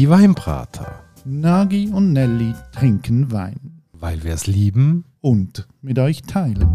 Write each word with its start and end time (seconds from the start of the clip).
Die 0.00 0.08
Weinbrater. 0.08 1.04
Nagi 1.26 1.90
und 1.90 2.14
Nelly 2.14 2.54
trinken 2.72 3.30
Wein 3.32 3.82
Weil 3.92 4.24
wir 4.24 4.32
es 4.32 4.46
lieben. 4.46 5.04
und 5.20 5.68
mit 5.82 5.98
euch 5.98 6.22
teilen. 6.22 6.66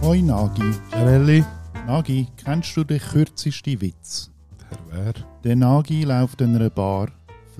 Hoi 0.00 0.22
Nagi. 0.22 0.72
Charelli. 0.90 1.44
Nagi, 1.86 2.26
kennst 2.42 2.74
du 2.78 2.84
den 2.84 2.98
kürzesten 2.98 3.82
Witz? 3.82 4.30
Der 4.70 4.78
wer? 4.90 5.12
Der 5.44 5.56
Nagi 5.56 6.04
läuft 6.04 6.40
an 6.40 6.56
einer 6.56 6.70
Bar 6.70 7.08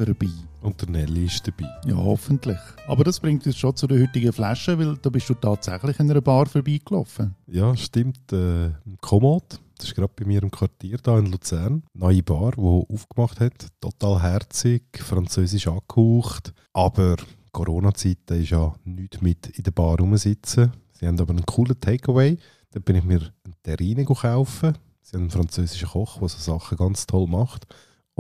vorbei. 0.05 0.29
Und 0.63 0.81
der 0.81 0.91
Nelly 0.91 1.27
ist 1.27 1.47
dabei. 1.47 1.69
Ja, 1.87 1.97
hoffentlich. 1.97 2.59
Aber 2.87 3.05
das 3.05 3.21
bringt 3.21 3.47
uns 3.47 3.57
schon 3.57 3.75
zu 3.77 3.87
der 3.87 4.01
heutigen 4.01 4.33
Flasche, 4.33 4.79
weil 4.79 4.97
da 4.97 5.11
bist 5.11 5.29
du 5.29 5.35
tatsächlich 5.35 5.99
an 6.01 6.11
einer 6.11 6.21
Bar 6.21 6.47
vorbeigelaufen. 6.47 7.35
Ja, 7.47 7.77
stimmt. 7.77 8.33
Äh, 8.33 8.67
im 8.67 8.99
Komoot. 9.01 9.61
Das 9.77 9.87
ist 9.87 9.95
gerade 9.95 10.13
bei 10.15 10.27
mir 10.27 10.43
im 10.43 10.51
Quartier 10.51 10.99
da 10.99 11.19
in 11.19 11.27
Luzern. 11.27 11.83
Neue 11.95 12.23
Bar, 12.23 12.53
die 12.57 12.61
aufgemacht 12.61 13.41
hat. 13.41 13.69
Total 13.81 14.23
herzig, 14.23 14.83
französisch 14.99 15.69
angehaucht. 15.69 16.53
Aber 16.75 17.17
Corona-Zeiten 17.53 18.43
ist 18.43 18.51
ja 18.51 18.75
nichts 18.85 19.21
mit 19.23 19.47
in 19.47 19.65
der 19.65 19.71
Bar 19.71 19.99
rumsitzen. 19.99 20.73
Sie 20.93 21.07
haben 21.07 21.19
aber 21.19 21.31
einen 21.31 21.47
coolen 21.47 21.81
Takeaway. 21.81 22.37
Da 22.73 22.81
bin 22.81 22.97
ich 22.97 23.05
mir 23.05 23.21
eine 23.45 23.55
Terrine 23.63 24.05
kaufen. 24.05 24.75
Sie 25.03 25.17
haben 25.17 25.23
einen 25.23 25.31
französischen 25.31 25.89
Koch, 25.89 26.19
der 26.19 26.29
so 26.29 26.39
Sachen 26.39 26.77
ganz 26.77 27.07
toll 27.07 27.27
macht. 27.27 27.67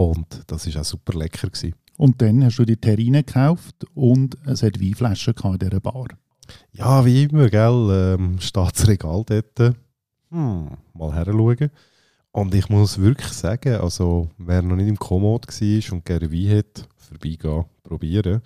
Und 0.00 0.44
das 0.46 0.66
ist 0.66 0.78
auch 0.78 0.84
super 0.84 1.18
lecker 1.18 1.48
gewesen. 1.48 1.74
Und 1.98 2.22
dann 2.22 2.42
hast 2.42 2.56
du 2.56 2.64
die 2.64 2.78
Terrine 2.78 3.22
gekauft 3.22 3.84
und 3.92 4.38
es 4.46 4.62
hat 4.62 4.80
Weinflaschen 4.80 5.34
in 5.34 5.58
dieser 5.58 5.80
Bar. 5.80 6.08
Ja, 6.72 7.04
wie 7.04 7.24
immer, 7.24 7.50
gell, 7.50 8.16
ähm, 8.18 8.40
steht 8.40 8.72
das 8.72 8.88
Regal 8.88 9.22
dort. 9.26 9.74
Hm, 10.30 10.70
mal 10.94 11.14
her 11.14 11.26
schauen. 11.26 11.70
Und 12.32 12.54
ich 12.54 12.70
muss 12.70 12.98
wirklich 12.98 13.30
sagen, 13.32 13.74
also 13.74 14.30
wer 14.38 14.62
noch 14.62 14.76
nicht 14.76 14.88
im 14.88 14.98
Komoot 14.98 15.46
war 15.48 15.92
und 15.92 16.04
gerne 16.06 16.32
Wein 16.32 16.56
hat, 16.56 16.88
vorbeigehen, 16.96 17.64
probieren. 17.82 18.40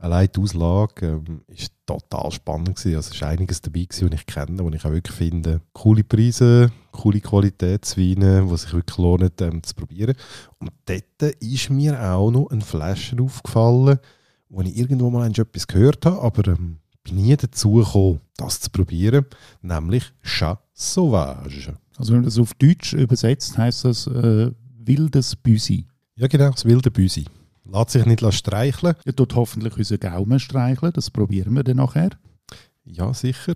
Allein 0.00 0.28
die 0.34 0.40
Auslage 0.40 1.06
ähm, 1.06 1.42
ist 1.48 1.72
total 1.84 2.32
spannend 2.32 2.76
gewesen. 2.76 2.96
Also 2.96 3.10
es 3.12 3.20
war 3.20 3.28
einiges 3.28 3.60
dabei 3.60 3.84
gewesen, 3.84 4.10
was 4.10 4.20
ich 4.20 4.26
kenne, 4.26 4.64
was 4.64 4.74
ich 4.74 4.84
auch 4.84 4.92
wirklich 4.92 5.16
finde. 5.16 5.60
Coole 5.74 6.04
Preise, 6.04 6.72
coole 6.90 7.20
Qualitätsweine, 7.20 8.46
die 8.50 8.56
sich 8.56 8.72
wirklich 8.72 8.96
lohnen 8.96 9.30
ähm, 9.40 9.62
zu 9.62 9.74
probieren. 9.74 10.14
Und 10.58 10.72
dort 10.86 11.34
ist 11.40 11.68
mir 11.68 12.00
auch 12.02 12.30
noch 12.30 12.50
eine 12.50 12.62
Flasche 12.62 13.20
aufgefallen, 13.20 13.98
wo 14.48 14.62
ich 14.62 14.76
irgendwo 14.76 15.10
mal 15.10 15.28
etwas 15.28 15.66
gehört 15.66 16.06
habe, 16.06 16.22
aber 16.22 16.48
ähm, 16.48 16.78
bin 17.04 17.16
nie 17.16 17.36
dazu 17.36 17.74
gekommen, 17.74 18.20
das 18.38 18.60
zu 18.60 18.70
probieren, 18.70 19.26
nämlich 19.60 20.04
Chat 20.22 20.58
Sauvage. 20.72 21.76
Also 21.98 22.12
wenn 22.12 22.20
man 22.20 22.24
das 22.24 22.38
auf 22.38 22.54
Deutsch 22.54 22.94
übersetzt, 22.94 23.58
heißt 23.58 23.84
das 23.84 24.06
äh, 24.06 24.50
wildes 24.78 25.36
Büsi. 25.36 25.84
Ja 26.16 26.26
genau, 26.26 26.50
das 26.50 26.64
wilde 26.64 26.90
Büsi. 26.90 27.26
Lässt 27.64 27.90
sich 27.90 28.06
nicht 28.06 28.24
streicheln. 28.32 28.94
Er 29.04 29.14
tut 29.14 29.34
hoffentlich 29.34 29.76
unseren 29.76 30.00
Gaumen 30.00 30.40
streicheln, 30.40 30.92
das 30.92 31.10
probieren 31.10 31.54
wir 31.54 31.64
dann 31.64 31.76
nachher. 31.76 32.10
Ja, 32.84 33.12
sicher. 33.14 33.54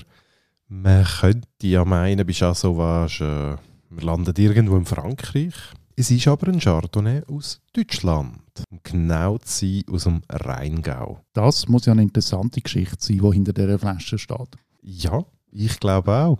Man 0.68 1.04
könnte 1.04 1.46
ja 1.66 1.84
meinen, 1.84 2.26
bei 2.26 2.32
Chat 2.32 2.56
Sauvage, 2.56 3.24
äh, 3.24 3.94
wir 3.94 4.02
landen 4.02 4.34
irgendwo 4.36 4.76
in 4.76 4.86
Frankreich. 4.86 5.54
Es 5.96 6.10
ist 6.10 6.26
aber 6.26 6.48
ein 6.48 6.58
Chardonnay 6.58 7.22
aus 7.28 7.60
Deutschland. 7.72 8.40
Um 8.70 8.80
genau 8.82 9.38
zu 9.38 9.66
sein, 9.66 9.82
aus 9.90 10.04
dem 10.04 10.22
Rheingau. 10.28 11.20
Das 11.32 11.68
muss 11.68 11.86
ja 11.86 11.92
eine 11.92 12.02
interessante 12.02 12.60
Geschichte 12.60 12.96
sein, 12.98 13.18
die 13.18 13.32
hinter 13.32 13.52
dieser 13.52 13.78
Flasche 13.78 14.18
steht. 14.18 14.56
Ja, 14.82 15.24
ich 15.52 15.78
glaube 15.78 16.12
auch. 16.12 16.38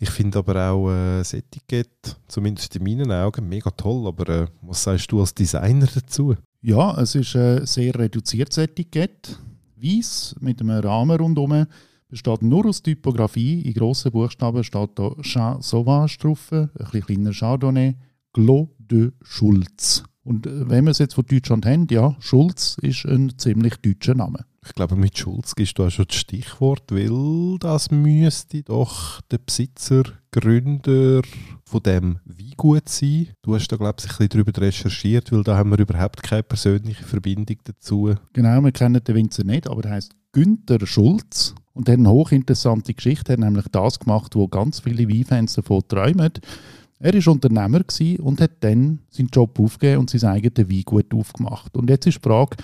Ich 0.00 0.10
finde 0.10 0.40
aber 0.40 0.70
auch 0.70 0.90
äh, 0.90 1.18
das 1.18 1.34
Etikett, 1.34 2.16
zumindest 2.26 2.74
in 2.74 2.82
meinen 2.82 3.12
Augen, 3.12 3.48
mega 3.48 3.70
toll. 3.70 4.08
Aber 4.08 4.28
äh, 4.28 4.46
was 4.62 4.82
sagst 4.82 5.12
du 5.12 5.20
als 5.20 5.34
Designer 5.34 5.86
dazu? 5.86 6.34
Ja, 6.68 7.00
es 7.00 7.14
ist 7.14 7.36
ein 7.36 7.64
sehr 7.64 7.94
reduziertes 7.94 8.58
Etikett. 8.58 9.38
Weiß 9.76 10.34
mit 10.40 10.60
einem 10.60 10.80
Rahmen 10.80 11.16
rundherum. 11.16 11.66
Besteht 12.08 12.42
nur 12.42 12.66
aus 12.66 12.82
Typografie. 12.82 13.62
In 13.62 13.74
grossen 13.74 14.10
Buchstaben 14.10 14.64
steht 14.64 14.90
da 14.96 15.14
Chat 15.22 15.62
Sauvage 15.62 16.18
drauf, 16.18 16.50
ein 16.50 16.68
bisschen 16.74 17.02
kleiner 17.02 17.32
Chardonnay, 17.32 17.94
Glos 18.32 18.66
de 18.80 19.12
Schulz. 19.22 20.02
Und 20.24 20.48
äh, 20.48 20.68
wenn 20.68 20.86
wir 20.86 20.90
es 20.90 20.98
jetzt 20.98 21.14
von 21.14 21.24
Deutschland 21.24 21.64
haben, 21.66 21.86
ja, 21.88 22.16
Schulz 22.18 22.78
ist 22.82 23.04
ein 23.04 23.38
ziemlich 23.38 23.76
deutscher 23.76 24.16
Name. 24.16 24.44
Ich 24.66 24.74
glaube, 24.74 24.96
mit 24.96 25.16
Schulz 25.16 25.54
gibst 25.54 25.78
du 25.78 25.84
auch 25.84 25.90
schon 25.90 26.06
das 26.08 26.16
Stichwort, 26.16 26.82
weil 26.90 27.58
das 27.60 27.90
müsste 27.90 28.62
doch 28.64 29.20
der 29.30 29.38
Besitzer, 29.38 30.02
Gründer 30.32 31.22
von 31.64 31.82
dem 31.82 32.18
Weingut 32.24 32.88
sein. 32.88 33.28
Du 33.42 33.54
hast 33.54 33.68
da, 33.68 33.76
glaube 33.76 33.96
ich, 34.00 34.04
ein 34.04 34.08
bisschen 34.08 34.28
darüber 34.28 34.60
recherchiert, 34.60 35.32
weil 35.32 35.44
da 35.44 35.56
haben 35.56 35.70
wir 35.70 35.78
überhaupt 35.78 36.22
keine 36.22 36.42
persönliche 36.42 37.04
Verbindung 37.04 37.56
dazu. 37.64 38.14
Genau, 38.32 38.60
wir 38.60 38.72
kennen 38.72 39.02
den 39.02 39.14
Winzer 39.14 39.44
nicht, 39.44 39.68
aber 39.68 39.84
er 39.84 39.92
heißt 39.92 40.12
Günther 40.32 40.84
Schulz. 40.86 41.54
Und 41.72 41.88
er 41.88 41.92
hat 41.92 42.00
eine 42.00 42.10
hochinteressante 42.10 42.92
Geschichte. 42.92 43.32
Er 43.32 43.34
hat 43.34 43.40
nämlich 43.40 43.66
das 43.70 43.98
gemacht, 43.98 44.34
wo 44.34 44.48
ganz 44.48 44.80
viele 44.80 45.08
Weinfans 45.08 45.54
davon 45.54 45.82
träumen. 45.88 46.32
Er 46.98 47.14
war 47.14 47.32
Unternehmer 47.32 47.82
und 48.20 48.40
hat 48.40 48.52
dann 48.60 49.00
seinen 49.10 49.28
Job 49.28 49.58
aufgegeben 49.60 50.00
und 50.00 50.10
sein 50.10 50.30
eigenes 50.30 50.68
Weingut 50.70 51.12
aufgemacht. 51.14 51.76
Und 51.76 51.90
jetzt 51.90 52.06
ist 52.06 52.18
die 52.18 52.28
Frage, 52.28 52.56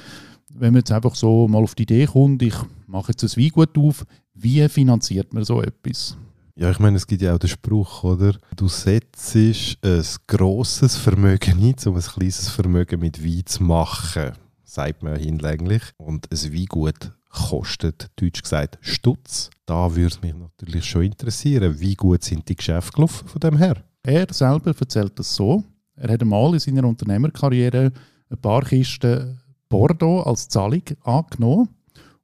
wenn 0.55 0.73
man 0.73 0.81
jetzt 0.81 0.93
einfach 0.93 1.15
so 1.15 1.49
mal 1.49 1.63
auf 1.63 1.75
die 1.75 1.85
Idee 1.85 2.07
kommt, 2.07 2.43
ich 2.43 2.55
mache 2.87 3.13
jetzt 3.13 3.25
ein 3.25 3.43
Weingut 3.43 3.77
auf, 3.79 4.05
wie 4.35 4.67
finanziert 4.69 5.33
man 5.33 5.45
so 5.45 5.63
etwas? 5.63 6.17
Ja, 6.55 6.71
ich 6.71 6.79
meine, 6.79 6.97
es 6.97 7.07
gibt 7.07 7.23
ja 7.23 7.35
auch 7.35 7.39
den 7.39 7.49
Spruch, 7.49 8.05
oder? 8.05 8.37
Du 8.57 8.69
setzt 8.69 9.35
ein 9.35 10.05
grosses 10.27 10.97
Vermögen 10.97 11.59
ein, 11.59 11.75
um 11.87 11.97
ein 11.97 12.03
kleines 12.03 12.51
Vermögen 12.51 13.01
mit 13.01 13.25
Wein 13.25 13.47
zu 13.47 13.63
machen, 13.63 14.33
sagt 14.63 15.03
man 15.03 15.17
hinlänglich. 15.17 15.83
Und 15.97 16.31
ein 16.31 16.53
Weingut 16.53 17.13
kostet, 17.31 18.11
deutsch 18.17 18.43
gesagt, 18.43 18.79
Stutz. 18.83 19.49
Da 19.65 19.97
würde 19.97 20.17
mich 20.21 20.35
natürlich 20.35 20.85
schon 20.85 21.05
interessieren, 21.05 21.81
wie 21.81 21.95
gut 21.95 22.23
sind 22.23 22.47
die 22.49 22.57
Geschäfte 22.57 22.93
gelaufen 22.93 23.27
von 23.27 23.41
dem 23.41 23.57
her? 23.57 23.83
Er 24.03 24.27
selber 24.31 24.75
erzählt 24.79 25.19
das 25.19 25.35
so. 25.35 25.65
Er 25.97 26.13
hat 26.13 26.21
einmal 26.21 26.53
in 26.53 26.61
seiner 26.61 26.85
Unternehmerkarriere 26.85 27.93
ein 28.29 28.39
paar 28.39 28.63
Kisten 28.63 29.41
Bordeaux 29.73 30.23
als 30.25 30.49
Zahlung 30.49 30.83
angenommen. 31.03 31.71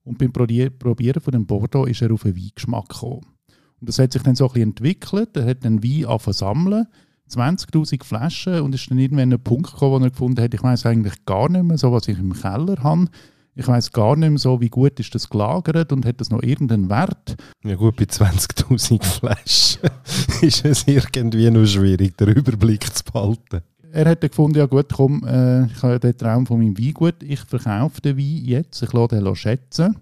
Und 0.04 0.18
beim 0.18 0.30
Probieren 0.32 1.22
von 1.22 1.32
dem 1.32 1.46
Bordeaux 1.46 1.86
ist 1.86 2.02
er 2.02 2.12
auf 2.12 2.26
einen 2.26 2.36
Weingeschmack 2.36 2.90
gekommen. 2.90 3.24
Und 3.80 3.88
das 3.88 3.98
hat 3.98 4.12
sich 4.12 4.22
dann 4.22 4.34
so 4.34 4.48
ein 4.48 4.52
bisschen 4.52 4.68
entwickelt. 4.68 5.34
Er 5.34 5.46
hat 5.46 5.64
den 5.64 5.82
Wein 5.82 6.04
angefangen 6.04 6.34
sammeln, 6.34 6.86
20'000 7.30 8.04
Flaschen 8.04 8.60
und 8.60 8.74
ist 8.74 8.90
dann 8.90 8.98
irgendwann 8.98 9.28
an 9.28 9.32
einen 9.32 9.42
Punkt 9.42 9.72
gekommen, 9.72 10.02
wo 10.02 10.04
er 10.04 10.10
gefunden 10.10 10.42
hat, 10.42 10.52
ich 10.52 10.62
weiß 10.62 10.84
eigentlich 10.84 11.24
gar 11.24 11.48
nicht 11.48 11.64
mehr 11.64 11.78
so, 11.78 11.90
was 11.90 12.06
ich 12.08 12.18
im 12.18 12.34
Keller 12.34 12.82
habe. 12.82 13.06
Ich 13.54 13.66
weiß 13.66 13.92
gar 13.92 14.14
nicht 14.14 14.28
mehr 14.28 14.38
so, 14.38 14.60
wie 14.60 14.68
gut 14.68 15.00
ist 15.00 15.14
das 15.14 15.30
gelagert 15.30 15.90
und 15.90 16.04
hat 16.04 16.20
das 16.20 16.30
noch 16.30 16.42
irgendeinen 16.42 16.90
Wert. 16.90 17.36
Ja 17.64 17.76
gut, 17.76 17.96
bei 17.96 18.04
20'000 18.04 19.02
Flaschen 19.02 19.90
ist 20.42 20.66
es 20.66 20.86
irgendwie 20.86 21.50
noch 21.50 21.66
schwierig, 21.66 22.16
den 22.18 22.28
Überblick 22.28 22.94
zu 22.94 23.04
behalten. 23.04 23.62
Er 23.92 24.10
hat 24.10 24.20
gefunden, 24.20 24.58
ja 24.58 24.66
gut, 24.66 24.92
komm, 24.92 25.24
äh, 25.24 25.66
ich 25.66 25.82
habe 25.82 25.94
ja 25.94 25.98
den 25.98 26.16
Traum 26.16 26.46
von 26.46 26.58
meinem 26.58 26.78
Weingut, 26.78 27.22
ich 27.22 27.40
verkaufe 27.40 28.00
den 28.00 28.18
Wein 28.18 28.44
jetzt, 28.44 28.82
ich 28.82 28.92
lasse 28.92 29.20
den 29.20 29.36
schätzen. 29.36 29.96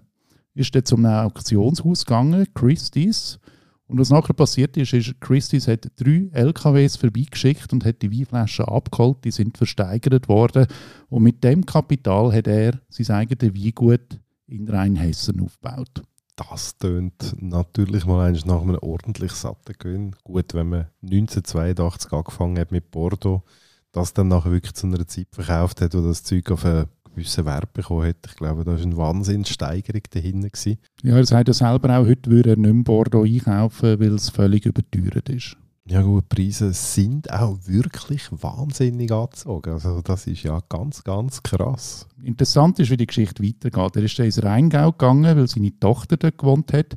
Ist 0.53 0.75
dann 0.75 0.85
zum 0.85 1.05
Auktionshaus 1.05 2.05
gegangen, 2.05 2.47
Christie's. 2.53 3.39
Und 3.87 3.99
was 3.99 4.09
nachher 4.09 4.33
passiert 4.33 4.75
ist, 4.75 4.91
ist, 4.91 5.21
Christie's 5.21 5.67
hat 5.67 5.87
drei 5.95 6.29
LKWs 6.33 6.97
vorbeigeschickt 6.97 7.71
und 7.71 7.85
hat 7.85 8.01
die 8.01 8.11
Weinflaschen 8.11 8.65
abgeholt, 8.65 9.23
die 9.23 9.31
sind 9.31 9.57
versteigert 9.57 10.27
worden. 10.27 10.67
Und 11.09 11.23
mit 11.23 11.43
dem 11.43 11.65
Kapital 11.65 12.33
hat 12.33 12.47
er 12.47 12.79
sein 12.89 13.15
eigenes 13.15 13.55
Weingut 13.55 14.19
in 14.47 14.67
Rheinhessen 14.67 15.39
aufgebaut. 15.41 16.03
Das 16.35 16.77
tönt 16.77 17.35
natürlich 17.39 18.05
mal 18.05 18.27
eines 18.27 18.45
nach 18.45 18.61
einem 18.61 18.77
ordentlich 18.81 19.31
satten 19.31 19.73
Gewinn. 19.79 20.15
Gut, 20.23 20.53
wenn 20.53 20.69
man 20.69 20.87
1982 21.01 22.11
angefangen 22.11 22.59
hat 22.59 22.71
mit 22.71 22.91
Bordeaux, 22.91 23.43
das 23.91 24.13
dann 24.13 24.27
nachher 24.27 24.51
wirklich 24.51 24.73
zu 24.73 24.87
einer 24.87 25.07
Zeit 25.07 25.27
verkauft 25.31 25.81
hat, 25.81 25.93
wo 25.93 26.01
das 26.01 26.23
Zeug 26.23 26.51
auf 26.51 26.65
einen 26.65 26.87
gewissen 27.17 27.45
Wert 27.45 27.73
bekommen 27.73 28.07
hat. 28.07 28.17
Ich 28.27 28.35
glaube, 28.35 28.63
da 28.63 28.71
war 28.73 28.79
eine 28.81 28.97
Wahnsinnssteigerung 28.97 30.03
dahinter. 30.09 30.49
Gewesen. 30.49 30.77
Ja, 31.01 31.17
er 31.17 31.25
sagt 31.25 31.47
ja 31.47 31.53
selber 31.53 31.97
auch, 31.97 32.05
heute 32.05 32.29
würde 32.29 32.51
er 32.51 32.57
nicht 32.57 32.73
mehr 32.73 32.83
Bordeaux 32.83 33.23
einkaufen, 33.23 33.99
weil 33.99 34.13
es 34.13 34.29
völlig 34.29 34.65
überteuert 34.65 35.29
ist. 35.29 35.57
Ja 35.89 36.01
gut, 36.01 36.27
Preise 36.27 36.73
sind 36.73 37.31
auch 37.31 37.57
wirklich 37.65 38.27
wahnsinnig 38.31 39.09
angezogen. 39.09 39.71
Also 39.71 40.01
das 40.01 40.27
ist 40.27 40.43
ja 40.43 40.59
ganz, 40.67 41.01
ganz 41.01 41.41
krass. 41.41 42.05
Interessant 42.21 42.77
ist, 42.79 42.89
wie 42.91 42.97
die 42.97 43.07
Geschichte 43.07 43.41
weitergeht. 43.41 43.95
Er 43.95 44.03
ist 44.03 44.19
dann 44.19 44.25
ins 44.25 44.43
Rheingau 44.43 44.91
gegangen, 44.91 45.37
weil 45.37 45.47
seine 45.47 45.79
Tochter 45.79 46.17
dort 46.17 46.37
gewohnt 46.37 46.73
hat. 46.73 46.95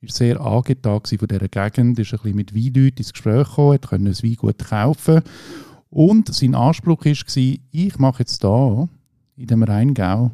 Er 0.00 0.08
war 0.08 0.14
sehr 0.14 0.40
angetan 0.40 1.02
von 1.04 1.28
dieser 1.28 1.48
Gegend, 1.48 1.98
ist 1.98 2.14
ein 2.14 2.18
bisschen 2.18 2.36
mit 2.36 2.54
Weinleuten 2.54 2.96
ins 2.96 3.12
Gespräch 3.12 3.46
gekommen, 3.46 3.74
hat 3.74 3.92
ein 3.92 4.06
Weingut 4.06 4.58
kaufen 4.58 5.22
und 5.90 6.32
sein 6.32 6.54
Anspruch 6.54 7.04
war, 7.04 7.58
ich 7.72 7.98
mache 7.98 8.20
jetzt 8.20 8.42
da 8.44 8.88
in 9.36 9.46
dem 9.46 9.62
Rheingau 9.62 10.30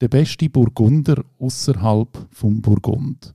den 0.00 0.10
besten 0.10 0.50
Burgunder 0.50 1.24
außerhalb 1.38 2.26
vom 2.30 2.60
Burgund. 2.60 3.32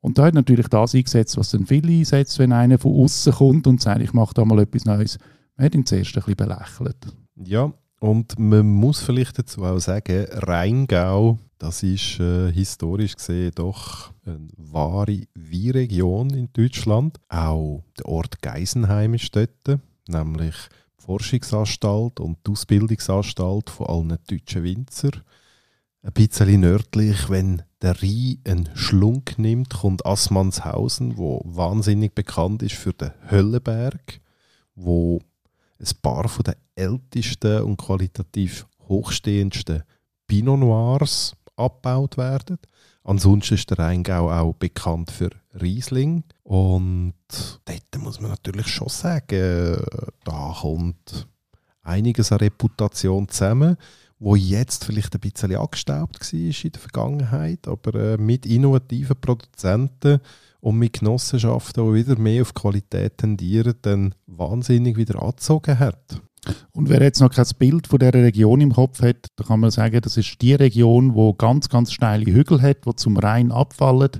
Und 0.00 0.18
da 0.18 0.24
hat 0.24 0.34
natürlich 0.34 0.66
das 0.66 0.94
eingesetzt, 0.94 1.36
was 1.36 1.50
dann 1.50 1.66
viele 1.66 1.92
einsetzen, 1.92 2.40
wenn 2.40 2.52
einer 2.52 2.78
von 2.78 2.92
außen 3.04 3.32
kommt 3.32 3.66
und 3.68 3.80
sagt, 3.80 4.02
ich 4.02 4.12
mache 4.12 4.34
da 4.34 4.44
mal 4.44 4.58
etwas 4.58 4.84
Neues. 4.84 5.18
Man 5.56 5.66
hat 5.66 5.74
ihn 5.74 5.86
zuerst 5.86 6.16
ein 6.16 6.24
bisschen 6.24 6.36
belächelt. 6.36 6.96
Ja, 7.36 7.72
und 8.00 8.36
man 8.36 8.66
muss 8.66 9.00
vielleicht 9.00 9.38
dazu 9.38 9.62
auch 9.62 9.78
sagen, 9.78 10.26
Rheingau, 10.28 11.38
das 11.58 11.84
ist 11.84 12.18
äh, 12.18 12.50
historisch 12.50 13.14
gesehen 13.14 13.52
doch 13.54 14.12
eine 14.26 14.48
wahre 14.56 15.22
Weinregion 15.36 16.30
in 16.30 16.48
Deutschland. 16.52 17.18
Auch 17.28 17.84
der 17.96 18.06
Ort 18.06 18.42
Geisenheim 18.42 19.14
ist 19.14 19.36
dort, 19.36 19.78
nämlich 20.08 20.54
die 20.98 21.04
Forschungsanstalt 21.04 22.20
und 22.20 22.38
die 22.46 22.52
Ausbildungsanstalt 22.52 23.70
von 23.70 23.86
allen 23.86 24.18
deutschen 24.28 24.62
Winzer. 24.62 25.10
Ein 26.02 26.12
bisschen 26.12 26.60
nördlich, 26.60 27.28
wenn 27.30 27.62
der 27.80 28.00
Rhein 28.02 28.40
einen 28.44 28.70
Schlunk 28.74 29.38
nimmt, 29.38 29.70
kommt 29.70 30.04
Assmannshausen, 30.04 31.16
wo 31.16 31.42
wahnsinnig 31.44 32.14
bekannt 32.14 32.62
ist 32.62 32.74
für 32.74 32.92
den 32.92 33.12
Höllenberg, 33.30 34.20
wo 34.74 35.20
ein 35.78 35.90
paar 36.02 36.28
von 36.28 36.44
den 36.44 36.54
ältesten 36.74 37.62
und 37.62 37.76
qualitativ 37.76 38.66
hochstehendsten 38.88 39.82
Pinot 40.26 40.58
Noirs 40.58 41.34
abgebaut 41.56 42.16
werden. 42.16 42.58
Ansonsten 43.04 43.54
ist 43.54 43.70
der 43.70 43.78
Rheingau 43.78 44.30
auch 44.30 44.54
bekannt 44.54 45.10
für 45.10 45.30
Riesling. 45.60 46.24
Und 46.44 47.14
dort 47.64 48.02
muss 48.02 48.20
man 48.20 48.30
natürlich 48.30 48.68
schon 48.68 48.88
sagen, 48.88 49.82
da 50.24 50.56
kommt 50.60 51.26
einiges 51.82 52.32
an 52.32 52.38
Reputation 52.38 53.28
zusammen, 53.28 53.76
wo 54.18 54.36
jetzt 54.36 54.84
vielleicht 54.84 55.14
ein 55.14 55.20
bisschen 55.20 55.56
angestaubt 55.56 56.20
war 56.20 56.38
in 56.38 56.72
der 56.72 56.80
Vergangenheit, 56.80 57.66
aber 57.66 57.94
äh, 57.94 58.16
mit 58.16 58.46
innovativen 58.46 59.20
Produzenten 59.20 60.20
und 60.60 60.78
mit 60.78 60.92
Genossenschaften, 61.00 61.84
die 61.84 61.94
wieder 61.94 62.16
mehr 62.16 62.42
auf 62.42 62.54
Qualität 62.54 63.18
tendieren, 63.18 63.74
dann 63.82 64.14
wahnsinnig 64.26 64.96
wieder 64.96 65.20
angezogen 65.20 65.76
hat. 65.76 66.22
Und 66.72 66.88
wer 66.88 67.02
jetzt 67.02 67.20
noch 67.20 67.30
kein 67.30 67.46
Bild 67.58 67.86
von 67.86 67.98
der 67.98 68.14
Region 68.14 68.60
im 68.60 68.72
Kopf 68.72 69.00
hat, 69.02 69.28
dann 69.36 69.46
kann 69.46 69.60
man 69.60 69.70
sagen, 69.70 70.00
das 70.00 70.16
ist 70.16 70.40
die 70.42 70.54
Region, 70.54 71.14
wo 71.14 71.34
ganz, 71.34 71.68
ganz 71.68 71.92
steile 71.92 72.26
Hügel 72.32 72.60
hat, 72.60 72.78
wo 72.84 72.92
zum 72.92 73.16
Rhein 73.16 73.52
abfallen. 73.52 74.10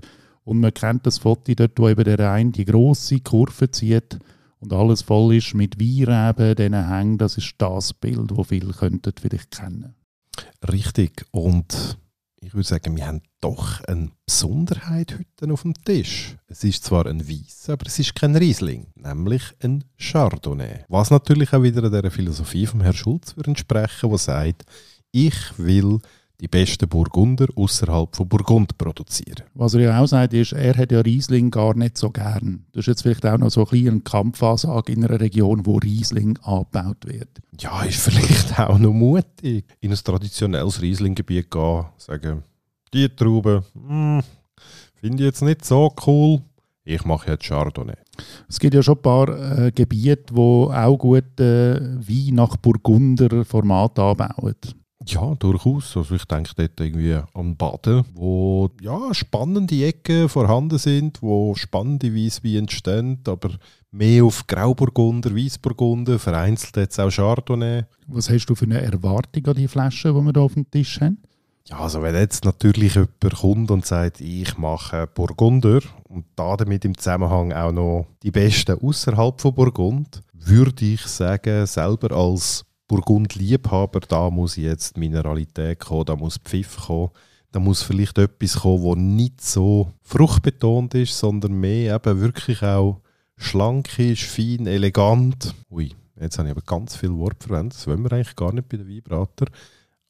Und 0.44 0.60
man 0.60 0.74
kennt 0.74 1.06
das 1.06 1.18
Foto 1.18 1.52
dort, 1.54 1.78
wo 1.78 1.88
über 1.88 2.04
den 2.04 2.20
Rhein 2.20 2.52
die 2.52 2.64
große 2.64 3.20
Kurve 3.20 3.70
zieht 3.70 4.18
und 4.62 4.72
alles 4.72 5.02
voll 5.02 5.34
ist 5.34 5.54
mit 5.54 5.80
Weinreben, 5.80 6.54
diesen 6.54 6.88
Hängen. 6.88 7.18
Das 7.18 7.36
ist 7.36 7.54
das 7.58 7.92
Bild, 7.92 8.30
das 8.30 8.46
viele 8.46 8.72
könnten 8.72 9.12
vielleicht 9.20 9.50
kennen. 9.50 9.94
Richtig. 10.70 11.26
Und 11.32 11.98
ich 12.42 12.54
würde 12.54 12.66
sagen, 12.66 12.96
wir 12.96 13.06
haben 13.06 13.22
doch 13.40 13.80
eine 13.84 14.10
Besonderheit 14.26 15.16
heute 15.16 15.52
auf 15.52 15.62
dem 15.62 15.74
Tisch. 15.74 16.36
Es 16.48 16.64
ist 16.64 16.84
zwar 16.84 17.06
ein 17.06 17.28
Weiss, 17.28 17.70
aber 17.70 17.86
es 17.86 17.98
ist 18.00 18.16
kein 18.16 18.34
Riesling, 18.34 18.88
nämlich 18.96 19.42
ein 19.62 19.84
Chardonnay. 19.96 20.84
Was 20.88 21.10
natürlich 21.10 21.52
auch 21.52 21.62
wieder 21.62 21.88
der 21.88 22.10
Philosophie 22.10 22.66
von 22.66 22.80
Herrn 22.80 22.94
Schulz 22.94 23.34
entsprechen 23.46 24.10
der 24.10 24.18
sagt, 24.18 24.64
ich 25.12 25.36
will 25.56 26.00
die 26.42 26.48
besten 26.48 26.88
Burgunder 26.88 27.46
außerhalb 27.54 28.16
von 28.16 28.28
Burgund 28.28 28.76
produzieren. 28.76 29.44
Was 29.54 29.74
er 29.74 29.80
ja 29.80 30.00
auch 30.00 30.08
sagt, 30.08 30.34
ist, 30.34 30.52
er 30.52 30.76
hat 30.76 30.90
ja 30.90 31.00
Riesling 31.00 31.52
gar 31.52 31.76
nicht 31.76 31.96
so 31.96 32.10
gern. 32.10 32.66
Das 32.72 32.80
ist 32.80 32.88
jetzt 32.88 33.02
vielleicht 33.02 33.24
auch 33.24 33.38
noch 33.38 33.50
so 33.50 33.60
ein 33.60 33.70
bisschen 33.70 34.04
Kampfansage 34.04 34.92
in 34.92 35.04
einer 35.04 35.20
Region, 35.20 35.64
wo 35.64 35.76
Riesling 35.76 36.36
angebaut 36.42 37.06
wird. 37.06 37.28
Ja, 37.60 37.84
ist 37.84 38.00
vielleicht 38.00 38.58
auch 38.58 38.76
noch 38.76 38.92
mutig. 38.92 39.64
In 39.80 39.92
ein 39.92 39.96
traditionelles 39.96 40.82
Riesling-Gebiet 40.82 41.48
gehen, 41.48 41.84
sagen, 41.96 42.42
die 42.92 43.08
Trauben, 43.08 43.62
hm, 43.74 44.22
finde 44.94 45.22
ich 45.22 45.26
jetzt 45.26 45.42
nicht 45.42 45.64
so 45.64 45.94
cool. 46.08 46.42
Ich 46.84 47.04
mache 47.04 47.30
jetzt 47.30 47.44
Chardonnay. 47.44 47.94
Es 48.48 48.58
gibt 48.58 48.74
ja 48.74 48.82
schon 48.82 48.96
ein 48.96 49.02
paar 49.02 49.28
äh, 49.28 49.70
Gebiete, 49.70 50.34
wo 50.34 50.72
auch 50.72 50.96
gut 50.96 51.38
äh, 51.38 51.80
Wein 51.80 52.34
nach 52.34 52.56
Burgunder 52.56 53.44
Format 53.44 54.00
anbauen. 54.00 54.56
Ja, 55.06 55.34
durchaus. 55.34 55.96
Also 55.96 56.14
ich 56.14 56.24
denke 56.24 56.50
dort 56.56 56.80
irgendwie 56.80 57.18
an 57.34 57.56
Baden, 57.56 58.04
wo 58.14 58.70
ja, 58.80 59.12
spannende 59.12 59.84
Ecken 59.84 60.28
vorhanden 60.28 60.78
sind, 60.78 61.22
wo 61.22 61.54
spannende 61.54 62.14
Weissweine 62.14 62.58
entstehen, 62.58 63.18
aber 63.26 63.50
mehr 63.90 64.24
auf 64.24 64.46
Grauburgunder, 64.46 65.34
Weißburgunder, 65.34 66.18
vereinzelt 66.18 66.76
jetzt 66.76 67.00
auch 67.00 67.10
Chardonnay. 67.10 67.84
Was 68.06 68.30
hast 68.30 68.46
du 68.46 68.54
für 68.54 68.64
eine 68.64 68.80
Erwartung 68.80 69.46
an 69.46 69.54
die 69.54 69.68
Flaschen, 69.68 70.14
die 70.14 70.20
wir 70.20 70.32
hier 70.32 70.42
auf 70.42 70.54
dem 70.54 70.70
Tisch 70.70 71.00
haben? 71.00 71.18
Ja, 71.68 71.78
also 71.78 72.02
wenn 72.02 72.14
jetzt 72.16 72.44
natürlich 72.44 72.94
jemand 72.94 73.34
kommt 73.34 73.70
und 73.70 73.86
sagt, 73.86 74.20
ich 74.20 74.58
mache 74.58 75.06
Burgunder 75.06 75.80
und 76.08 76.24
da 76.34 76.56
damit 76.56 76.84
im 76.84 76.98
Zusammenhang 76.98 77.52
auch 77.52 77.72
noch 77.72 78.06
die 78.22 78.32
besten 78.32 78.78
außerhalb 78.80 79.40
von 79.40 79.54
Burgund, 79.54 80.22
würde 80.32 80.84
ich 80.84 81.02
sagen, 81.02 81.66
selber 81.66 82.16
als 82.16 82.64
Burgund-Liebhaber, 82.92 84.00
da 84.00 84.28
muss 84.28 84.56
jetzt 84.56 84.98
Mineralität 84.98 85.80
kommen, 85.80 86.04
da 86.04 86.14
muss 86.14 86.36
Pfiff 86.36 86.76
kommen, 86.76 87.08
da 87.50 87.58
muss 87.58 87.82
vielleicht 87.82 88.18
etwas 88.18 88.60
kommen, 88.60 88.84
das 88.84 88.96
nicht 88.98 89.40
so 89.40 89.90
fruchtbetont 90.02 90.92
ist, 90.96 91.18
sondern 91.18 91.54
mehr 91.54 91.96
eben 91.96 92.20
wirklich 92.20 92.62
auch 92.62 93.00
schlank 93.38 93.98
ist, 93.98 94.24
fein, 94.24 94.66
elegant. 94.66 95.54
Ui, 95.70 95.94
jetzt 96.20 96.36
habe 96.38 96.48
ich 96.48 96.52
aber 96.52 96.60
ganz 96.66 96.94
viel 96.94 97.14
Wort 97.14 97.42
verwendet, 97.42 97.72
das 97.78 97.86
wollen 97.86 98.04
wir 98.04 98.12
eigentlich 98.12 98.36
gar 98.36 98.52
nicht 98.52 98.68
bei 98.68 98.76
den 98.76 98.86
Weinbrater. 98.86 99.46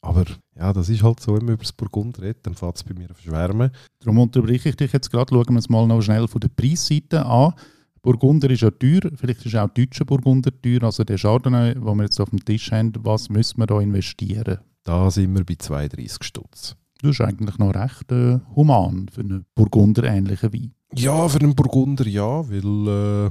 Aber 0.00 0.25
ja, 0.56 0.73
das 0.73 0.88
ist 0.88 1.05
halt 1.05 1.20
so, 1.20 1.37
wenn 1.37 1.44
man 1.44 1.55
über 1.55 1.62
das 1.62 1.73
Burgund 1.73 2.20
redet, 2.20 2.44
dann 2.44 2.56
fängt 2.56 2.79
es 2.79 2.82
bei 2.82 2.94
mir 2.94 3.11
an 3.11 3.14
verschwärmen. 3.14 3.70
Darum 4.00 4.19
unterbreche 4.19 4.70
ich 4.70 4.76
dich 4.76 4.93
jetzt 4.93 5.12
gerade, 5.12 5.32
schauen 5.32 5.55
wir 5.55 5.61
es 5.61 5.69
mal 5.69 5.87
noch 5.87 6.02
schnell 6.02 6.26
von 6.26 6.40
der 6.40 6.49
Preisseite 6.49 7.25
an. 7.25 7.55
Burgunder 8.02 8.50
ist 8.50 8.62
ja 8.62 8.70
teuer, 8.70 9.10
vielleicht 9.14 9.46
ist 9.46 9.54
auch 9.54 9.69
deutscher 9.69 10.04
Burgunder 10.04 10.50
teuer, 10.60 10.82
also 10.82 11.04
der 11.04 11.19
Chardonnay, 11.19 11.75
den 11.75 11.84
wir 11.84 12.02
jetzt 12.02 12.20
auf 12.20 12.31
dem 12.31 12.44
Tisch 12.44 12.72
haben, 12.72 12.93
was 12.99 13.28
müssen 13.28 13.58
wir 13.60 13.66
da 13.66 13.81
investieren? 13.81 14.58
Da 14.82 15.08
sind 15.10 15.32
wir 15.34 15.44
bei 15.44 15.54
32 15.56 16.25
Stutz. 16.25 16.76
Das 17.00 17.12
ist 17.12 17.20
eigentlich 17.20 17.58
noch 17.58 17.75
recht 17.75 18.10
äh, 18.10 18.40
human 18.56 19.08
für 19.08 19.20
einen 19.20 19.44
Burgunder-ähnlichen 19.54 20.52
Wein. 20.52 20.75
Ja, 20.94 21.28
für 21.28 21.40
einen 21.40 21.54
Burgunder 21.54 22.06
ja, 22.06 22.49
weil 22.49 23.28
äh, 23.28 23.31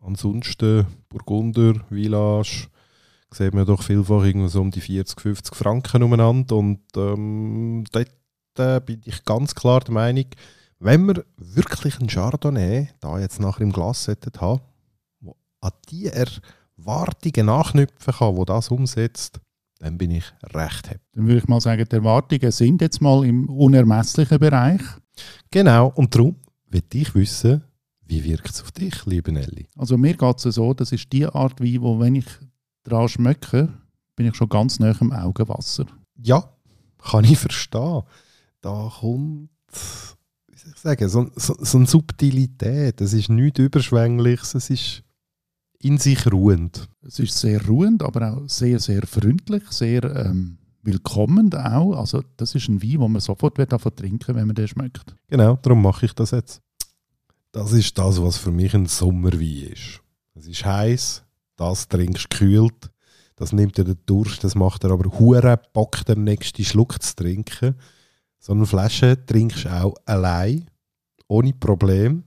ansonsten 0.00 0.86
Burgunder, 1.08 1.74
Village, 1.88 2.68
sieht 3.32 3.54
man 3.54 3.66
doch 3.66 3.82
vielfach 3.82 4.24
irgendwo 4.24 4.48
so 4.48 4.60
um 4.60 4.70
die 4.70 4.80
40, 4.80 5.20
50 5.20 5.54
Franken 5.54 6.02
umeinander 6.04 6.56
und 6.56 6.80
ähm, 6.96 7.84
dort 7.90 8.10
äh, 8.58 8.80
bin 8.80 9.00
ich 9.04 9.24
ganz 9.24 9.54
klar 9.54 9.80
der 9.80 9.94
Meinung, 9.94 10.26
wenn 10.80 11.06
wir 11.06 11.24
wirklich 11.36 11.98
einen 11.98 12.08
Chardonnay 12.08 12.88
da 13.00 13.18
jetzt 13.18 13.38
nachher 13.38 13.60
im 13.60 13.72
Glas 13.72 14.04
sollten 14.04 14.40
haben, 14.40 14.62
wo 15.20 15.36
an 15.60 15.72
die 15.90 16.06
Erwartungen 16.06 17.46
nachknüpfen 17.46 18.14
kann, 18.14 18.36
wo 18.36 18.44
das 18.44 18.70
umsetzt, 18.70 19.40
dann 19.78 19.98
bin 19.98 20.10
ich 20.10 20.24
recht 20.42 20.90
happy. 20.90 21.04
Dann 21.12 21.26
würde 21.26 21.38
ich 21.38 21.48
mal 21.48 21.60
sagen, 21.60 21.86
die 21.88 21.96
Erwartungen 21.96 22.50
sind 22.50 22.80
jetzt 22.80 23.00
mal 23.00 23.24
im 23.24 23.48
unermesslichen 23.48 24.38
Bereich. 24.38 24.82
Genau, 25.50 25.88
und 25.94 26.14
darum 26.14 26.36
will 26.66 26.82
ich 26.92 27.14
wissen, 27.14 27.62
wie 28.06 28.24
wirkt 28.24 28.50
es 28.50 28.62
auf 28.62 28.72
dich, 28.72 29.04
liebe 29.06 29.32
Nelly? 29.32 29.68
Also 29.76 29.96
mir 29.96 30.16
geht 30.16 30.44
es 30.44 30.54
so, 30.54 30.74
das 30.74 30.92
ist 30.92 31.12
die 31.12 31.26
Art 31.26 31.60
Wein, 31.60 31.82
wo 31.82 32.00
wenn 32.00 32.16
ich 32.16 32.26
daran 32.84 33.08
schmecke, 33.08 33.68
bin 34.16 34.26
ich 34.26 34.34
schon 34.34 34.48
ganz 34.48 34.80
nah 34.80 34.94
im 34.98 35.12
Augenwasser. 35.12 35.86
Ja, 36.16 36.52
kann 36.98 37.24
ich 37.24 37.38
verstehen. 37.38 38.02
Da 38.60 38.92
kommt 39.00 39.50
wie 40.50 40.58
soll 40.58 40.72
ich 40.74 40.80
sagen, 40.80 41.08
so, 41.08 41.30
so, 41.36 41.56
so 41.58 41.78
eine 41.78 41.86
Subtilität. 41.86 43.00
Es 43.00 43.12
ist 43.12 43.28
nichts 43.28 43.58
Überschwängliches, 43.58 44.54
es 44.54 44.70
ist 44.70 45.02
in 45.78 45.98
sich 45.98 46.30
ruhend. 46.30 46.88
Es 47.02 47.18
ist 47.18 47.38
sehr 47.38 47.64
ruhend, 47.66 48.02
aber 48.02 48.32
auch 48.32 48.48
sehr, 48.48 48.78
sehr 48.78 49.06
freundlich, 49.06 49.62
sehr 49.70 50.04
ähm, 50.14 50.58
willkommend 50.82 51.56
auch. 51.56 51.96
Also 51.96 52.22
das 52.36 52.54
ist 52.54 52.68
ein 52.68 52.82
Wein, 52.82 53.00
den 53.00 53.12
man 53.12 53.20
sofort 53.20 53.58
wird 53.58 53.70
trinken 53.96 54.34
wenn 54.34 54.46
man 54.46 54.56
den 54.56 54.68
schmeckt. 54.68 55.14
Genau, 55.28 55.56
darum 55.62 55.82
mache 55.82 56.06
ich 56.06 56.12
das 56.12 56.32
jetzt. 56.32 56.60
Das 57.52 57.72
ist 57.72 57.96
das, 57.98 58.22
was 58.22 58.36
für 58.36 58.52
mich 58.52 58.74
ein 58.74 58.86
Sommerwein 58.86 59.72
ist. 59.72 60.00
Es 60.34 60.46
ist 60.46 60.64
heiß, 60.64 61.24
das 61.56 61.88
trinkst 61.88 62.30
kühlt, 62.30 62.90
das 63.36 63.52
nimmt 63.52 63.76
dir 63.76 63.84
den 63.84 63.98
Durst, 64.06 64.44
das 64.44 64.54
macht 64.54 64.84
er 64.84 64.92
aber 64.92 65.18
hure 65.18 65.60
Bock, 65.72 66.04
den 66.04 66.24
nächsten 66.24 66.64
Schluck 66.64 67.02
zu 67.02 67.16
trinken. 67.16 67.74
So 68.40 68.54
eine 68.54 68.64
Flasche 68.64 69.24
trinkst 69.26 69.66
du 69.66 69.68
auch 69.68 69.94
allein, 70.06 70.64
ohne 71.28 71.52
Problem. 71.52 72.24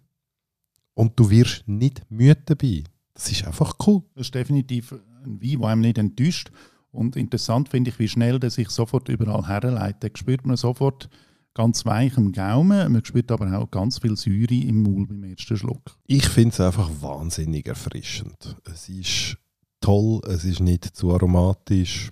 Und 0.93 1.19
du 1.19 1.29
wirst 1.31 1.67
nicht 1.67 2.03
müde 2.09 2.41
dabei. 2.45 2.83
Das 3.15 3.31
ist 3.31 3.45
einfach 3.45 3.75
cool. 3.87 4.03
Das 4.13 4.27
ist 4.27 4.35
definitiv 4.35 4.91
ein 4.91 5.41
Wein, 5.41 5.59
der 5.59 5.69
einem 5.69 5.81
nicht 5.81 5.97
enttäuscht. 5.97 6.51
Und 6.91 7.15
interessant 7.15 7.69
finde 7.69 7.89
ich, 7.89 7.97
wie 7.97 8.07
schnell 8.07 8.39
der 8.39 8.51
sich 8.51 8.69
sofort 8.69 9.09
überall 9.09 9.47
herleitet. 9.47 10.13
Da 10.13 10.17
spürt 10.17 10.45
man 10.45 10.55
sofort 10.55 11.09
ganz 11.55 11.83
weich 11.85 12.15
im 12.17 12.31
Gaumen, 12.31 12.91
man 12.91 13.03
spürt 13.03 13.31
aber 13.31 13.57
auch 13.57 13.69
ganz 13.69 13.99
viel 13.99 14.15
Säure 14.15 14.53
im 14.53 14.83
Maul 14.83 15.07
beim 15.07 15.23
ersten 15.23 15.57
Schluck. 15.57 15.97
Ich 16.05 16.27
finde 16.27 16.49
es 16.49 16.59
einfach 16.59 16.89
wahnsinnig 17.01 17.67
erfrischend. 17.67 18.55
Es 18.65 18.89
ist 18.89 19.37
toll, 19.81 20.21
es 20.27 20.45
ist 20.45 20.59
nicht 20.59 20.85
zu 20.95 21.13
aromatisch. 21.13 22.11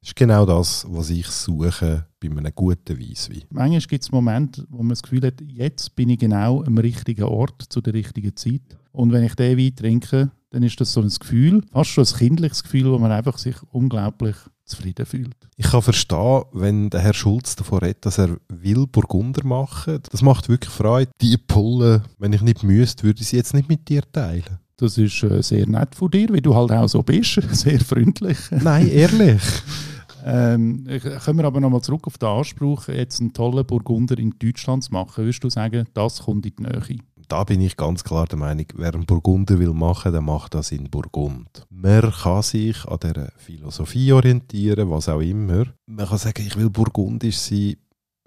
Das 0.00 0.10
ist 0.10 0.16
genau 0.16 0.46
das, 0.46 0.86
was 0.88 1.10
ich 1.10 1.26
suche 1.26 2.06
bei 2.20 2.30
einem 2.30 2.52
guten 2.54 2.98
Weisswein. 2.98 3.42
Manchmal 3.50 3.80
gibt 3.80 4.02
es 4.02 4.10
Momente, 4.10 4.66
wo 4.70 4.78
man 4.78 4.90
das 4.90 5.02
Gefühl 5.02 5.26
hat, 5.26 5.42
jetzt 5.46 5.94
bin 5.94 6.08
ich 6.08 6.18
genau 6.18 6.64
am 6.64 6.78
richtigen 6.78 7.24
Ort 7.24 7.64
zu 7.68 7.82
der 7.82 7.92
richtigen 7.92 8.34
Zeit. 8.34 8.62
Und 8.92 9.12
wenn 9.12 9.24
ich 9.24 9.34
den 9.34 9.58
Wein 9.58 9.76
trinke, 9.76 10.30
dann 10.48 10.62
ist 10.62 10.80
das 10.80 10.94
so 10.94 11.02
ein 11.02 11.10
Gefühl, 11.10 11.62
fast 11.70 11.90
schon 11.90 12.04
ein 12.04 12.16
kindliches 12.16 12.62
Gefühl, 12.62 12.90
wo 12.90 12.98
man 12.98 13.12
einfach 13.12 13.36
sich 13.36 13.56
unglaublich 13.72 14.36
zufrieden 14.64 15.04
fühlt. 15.04 15.36
Ich 15.56 15.66
kann 15.66 15.82
verstehen, 15.82 16.44
wenn 16.52 16.88
der 16.88 17.00
Herr 17.00 17.14
Schulz 17.14 17.54
davon 17.56 17.80
redet, 17.80 18.06
dass 18.06 18.18
er 18.18 18.38
will 18.48 18.86
Burgunder 18.86 19.44
machen. 19.44 20.00
Das 20.10 20.22
macht 20.22 20.48
wirklich 20.48 20.72
Freude. 20.72 21.10
Die 21.20 21.36
Pulle, 21.36 22.04
wenn 22.18 22.32
ich 22.32 22.40
nicht 22.40 22.62
müsste, 22.62 23.02
würde 23.02 23.20
ich 23.20 23.28
sie 23.28 23.36
jetzt 23.36 23.52
nicht 23.52 23.68
mit 23.68 23.86
dir 23.88 24.02
teilen. 24.10 24.58
Das 24.78 24.96
ist 24.96 25.22
äh, 25.24 25.42
sehr 25.42 25.68
nett 25.68 25.94
von 25.94 26.10
dir, 26.10 26.30
weil 26.30 26.40
du 26.40 26.54
halt 26.54 26.72
auch 26.72 26.88
so 26.88 27.02
bist, 27.02 27.38
sehr 27.52 27.80
freundlich. 27.80 28.38
Nein, 28.50 28.88
ehrlich. 28.88 29.42
ähm, 30.30 30.86
kommen 31.24 31.38
wir 31.38 31.44
aber 31.44 31.60
nochmal 31.60 31.82
zurück 31.82 32.06
auf 32.06 32.18
den 32.18 32.28
Anspruch, 32.28 32.88
jetzt 32.88 33.20
einen 33.20 33.32
tollen 33.32 33.66
Burgunder 33.66 34.18
in 34.18 34.34
Deutschland 34.38 34.84
zu 34.84 34.92
machen. 34.92 35.24
Würdest 35.24 35.42
du 35.42 35.50
sagen, 35.50 35.86
das 35.94 36.22
kommt 36.22 36.46
in 36.46 36.54
die 36.56 36.62
Nähe? 36.62 36.98
Da 37.28 37.44
bin 37.44 37.60
ich 37.60 37.76
ganz 37.76 38.02
klar 38.02 38.26
der 38.26 38.38
Meinung, 38.38 38.66
wer 38.74 38.92
einen 38.92 39.06
Burgunder 39.06 39.58
will 39.58 39.72
machen, 39.72 40.12
der 40.12 40.20
macht 40.20 40.54
das 40.54 40.72
in 40.72 40.90
Burgund. 40.90 41.64
Man 41.70 42.10
kann 42.10 42.42
sich 42.42 42.84
an 42.86 42.98
der 42.98 43.32
Philosophie 43.36 44.12
orientieren, 44.12 44.90
was 44.90 45.08
auch 45.08 45.20
immer. 45.20 45.66
Man 45.86 46.08
kann 46.08 46.18
sagen, 46.18 46.44
ich 46.44 46.56
will 46.56 46.70
burgundisch 46.70 47.38
sein. 47.38 47.76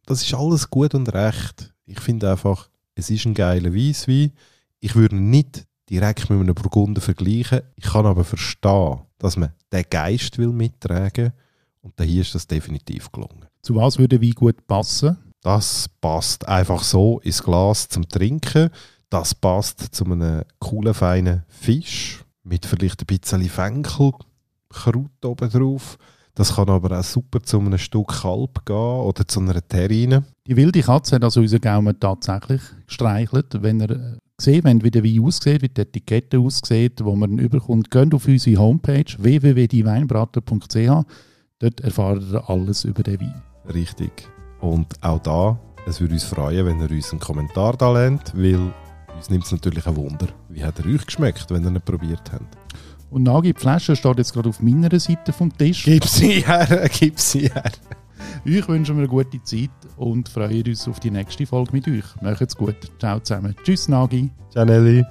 Das 0.06 0.24
ist 0.24 0.34
alles 0.34 0.70
gut 0.70 0.96
und 0.96 1.14
recht. 1.14 1.74
Ich 1.86 2.00
finde 2.00 2.32
einfach, 2.32 2.70
es 2.96 3.10
ist 3.10 3.26
ein 3.26 3.34
geiler 3.34 3.74
Weisswein. 3.74 4.32
Ich 4.80 4.96
würde 4.96 5.18
nicht 5.18 5.66
direkt 5.90 6.30
mit 6.30 6.40
einem 6.40 6.56
Burgunder 6.56 7.02
vergleichen. 7.02 7.62
Ich 7.76 7.84
kann 7.84 8.06
aber 8.06 8.24
verstehen, 8.24 9.02
dass 9.18 9.38
man 9.38 9.54
den 9.72 9.84
Geist 9.90 10.38
will 10.38 10.50
mittragen 10.50 11.34
und 11.84 12.02
hier 12.02 12.22
ist 12.22 12.34
das 12.34 12.48
definitiv 12.48 13.12
gelungen. 13.12 13.46
Zu 13.62 13.76
was 13.76 14.00
würde 14.00 14.22
Wein 14.22 14.32
gut 14.32 14.66
passen? 14.66 15.18
Das 15.42 15.90
passt 16.02 16.48
einfach 16.48 16.82
so 16.84 17.20
ins 17.20 17.44
Glas 17.44 17.90
zum 17.90 18.08
Trinken. 18.08 18.70
Das 19.10 19.36
passt 19.36 19.94
zu 19.94 20.06
einem 20.06 20.44
coolen, 20.60 20.94
feinen 20.94 21.44
Fisch 21.50 22.24
mit 22.44 22.66
vielleicht 22.66 23.02
ein 23.02 23.06
bisschen 23.06 23.44
Fenkelkraut 23.44 25.26
oben 25.26 25.50
drauf. 25.50 25.98
Das 26.36 26.56
kann 26.56 26.70
aber 26.70 26.98
auch 27.00 27.04
super 27.04 27.42
zu 27.44 27.60
einem 27.60 27.78
Stück 27.78 28.08
Kalb 28.08 28.66
gehen 28.66 28.76
oder 28.76 29.28
zu 29.28 29.40
einer 29.40 29.62
Terrine. 29.68 30.24
Die 30.48 30.56
wilde 30.56 30.82
Katze 30.82 31.16
hat 31.16 31.24
also 31.24 31.42
unseren 31.42 31.62
Gaumen 31.62 32.00
tatsächlich 32.00 32.62
gestreichelt. 32.88 33.62
Wenn 33.62 33.82
ihr 33.82 34.18
gesehen 34.36 34.64
wollt, 34.64 34.84
wie 34.84 34.92
der 34.92 35.04
Wein 35.04 35.24
aussieht, 35.24 35.62
wie 35.62 35.70
die 35.70 35.82
Etikette 35.82 36.40
aussieht, 36.40 37.04
wo 37.04 37.16
man 37.16 37.34
ihn 37.34 37.40
überkommt, 37.40 37.92
geht 37.92 38.16
auf 38.16 38.28
unsere 38.28 38.60
Homepage 38.60 39.06
www.dieweinbraten.ch. 39.18 41.06
Dort 41.64 41.80
erfahrt 41.80 42.22
ihr 42.30 42.50
alles 42.50 42.84
über 42.84 43.04
den 43.04 43.22
Wein. 43.22 43.42
Richtig. 43.74 44.12
Und 44.60 45.02
auch 45.02 45.20
da, 45.20 45.58
es 45.86 46.02
würde 46.02 46.16
uns 46.16 46.26
freuen, 46.26 46.66
wenn 46.66 46.82
ihr 46.82 46.92
uns 46.92 47.12
einen 47.12 47.22
Kommentar 47.22 47.78
da 47.78 47.90
lernt, 47.90 48.34
weil 48.36 48.74
uns 49.16 49.30
nimmt 49.30 49.46
es 49.46 49.54
natürlich 49.54 49.88
ein 49.88 49.96
Wunder. 49.96 50.28
Wie 50.50 50.62
hat 50.62 50.80
er 50.80 50.88
euch 50.88 51.06
geschmeckt, 51.06 51.50
wenn 51.52 51.64
ihr 51.64 51.70
ihn 51.70 51.80
probiert 51.80 52.34
habt? 52.34 52.58
Und 53.10 53.24
Nagi, 53.24 53.54
die 53.54 53.60
Flasche 53.62 53.96
steht 53.96 54.18
jetzt 54.18 54.34
gerade 54.34 54.50
auf 54.50 54.60
meiner 54.60 55.00
Seite 55.00 55.32
vom 55.32 55.58
Tisch. 55.58 55.86
Gib 55.86 56.04
sie 56.04 56.42
her, 56.42 56.90
gib 57.00 57.18
sie 57.18 57.48
her. 57.48 57.72
Euch 58.46 58.68
wünschen 58.68 58.98
wir 58.98 59.04
eine 59.04 59.08
gute 59.08 59.42
Zeit 59.44 59.70
und 59.96 60.28
freuen 60.28 60.68
uns 60.68 60.86
auf 60.90 61.00
die 61.00 61.12
nächste 61.12 61.46
Folge 61.46 61.72
mit 61.72 61.88
euch. 61.88 62.04
Macht's 62.22 62.58
gut. 62.58 62.76
Ciao 63.00 63.22
zusammen. 63.22 63.56
Tschüss, 63.64 63.88
Nagi. 63.88 64.30
Ciao, 64.52 64.66
Nelly. 64.66 65.06